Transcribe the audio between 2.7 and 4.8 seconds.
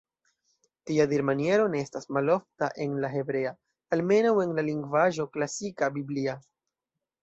en la hebrea, almenaŭ en la